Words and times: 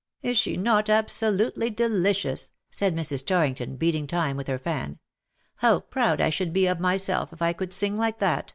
"Is 0.22 0.36
she 0.36 0.56
not 0.56 0.90
absolutely 0.90 1.70
delicious?'' 1.70 2.50
said 2.70 2.92
Mrs. 2.96 3.24
Torringtouj 3.24 3.78
beating 3.78 4.08
time 4.08 4.36
with 4.36 4.48
her 4.48 4.58
fan. 4.58 4.94
^' 4.94 4.98
How 5.58 5.78
proud 5.78 6.20
I 6.20 6.28
should 6.28 6.52
be 6.52 6.66
of 6.66 6.80
myself 6.80 7.32
if 7.32 7.40
I 7.40 7.52
could 7.52 7.72
sing 7.72 7.96
like 7.96 8.18
that. 8.18 8.54